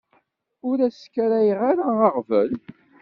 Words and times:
Ur 0.69 0.77
as-skaray 0.87 1.49
ara 1.69 1.83
aɣbel. 2.07 2.51